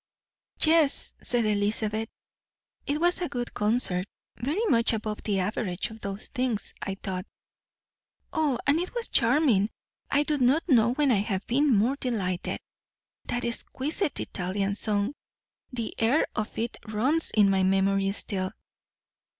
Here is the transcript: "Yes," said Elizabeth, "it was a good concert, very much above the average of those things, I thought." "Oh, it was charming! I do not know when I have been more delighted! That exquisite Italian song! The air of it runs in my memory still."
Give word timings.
"Yes," 0.63 1.13
said 1.21 1.45
Elizabeth, 1.45 2.09
"it 2.87 2.99
was 2.99 3.21
a 3.21 3.29
good 3.29 3.53
concert, 3.53 4.07
very 4.35 4.65
much 4.67 4.93
above 4.93 5.21
the 5.21 5.37
average 5.37 5.91
of 5.91 6.01
those 6.01 6.29
things, 6.29 6.73
I 6.81 6.95
thought." 6.95 7.27
"Oh, 8.33 8.57
it 8.65 8.95
was 8.95 9.09
charming! 9.09 9.69
I 10.09 10.23
do 10.23 10.39
not 10.39 10.67
know 10.67 10.93
when 10.95 11.11
I 11.11 11.17
have 11.19 11.45
been 11.45 11.69
more 11.71 11.97
delighted! 11.97 12.59
That 13.25 13.45
exquisite 13.45 14.19
Italian 14.19 14.73
song! 14.73 15.13
The 15.71 15.93
air 15.99 16.25
of 16.35 16.57
it 16.57 16.77
runs 16.87 17.29
in 17.29 17.51
my 17.51 17.61
memory 17.61 18.11
still." 18.13 18.53